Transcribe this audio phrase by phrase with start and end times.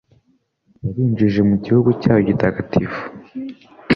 [0.83, 3.01] Yabinjije mu gihugu cyayo gitagatifu